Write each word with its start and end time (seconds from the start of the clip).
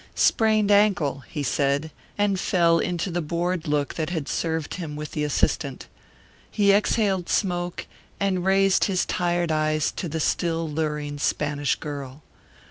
"Sprained 0.15 0.71
ankle," 0.71 1.23
he 1.29 1.43
said, 1.43 1.91
and 2.17 2.39
fell 2.39 2.79
into 2.79 3.11
the 3.11 3.21
bored 3.21 3.67
look 3.67 3.93
that 3.93 4.09
had 4.09 4.27
served 4.27 4.73
him 4.73 4.95
with 4.95 5.11
the 5.11 5.23
assistant. 5.23 5.85
He 6.49 6.71
exhaled 6.73 7.29
smoke 7.29 7.85
and 8.19 8.43
raised 8.43 8.85
his 8.85 9.05
tired 9.05 9.51
eyes 9.51 9.91
to 9.97 10.09
the 10.09 10.19
still 10.19 10.67
luring 10.67 11.19
Spanish 11.19 11.75
girl. 11.75 12.23